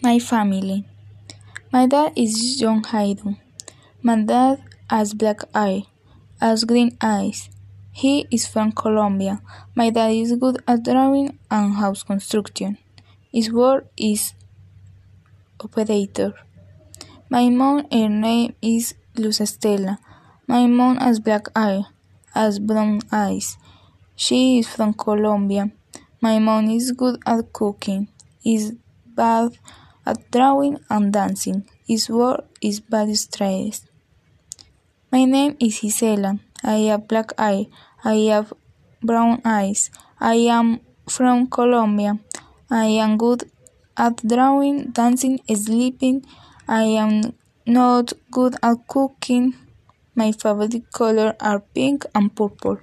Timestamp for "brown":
22.60-23.00, 39.02-39.40